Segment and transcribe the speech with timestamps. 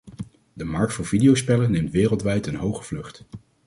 [0.53, 3.23] De markt voor videospellen neemt wereldwijd een hoge vlucht.